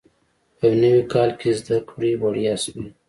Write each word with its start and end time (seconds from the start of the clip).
په 0.57 0.63
یو 0.69 0.79
نوي 0.83 1.03
کال 1.13 1.29
کې 1.39 1.49
زده 1.59 1.77
کړې 1.89 2.11
وړیا 2.21 2.55
شوې. 2.63 2.85